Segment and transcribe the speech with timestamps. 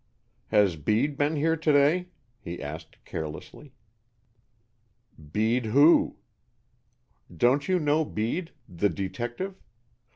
[0.47, 2.07] "Has Bede been here to day?"
[2.39, 3.71] he asked, carelessly.
[5.31, 6.17] "Bede who?"
[7.37, 9.61] "Don't you know Bede, the detective?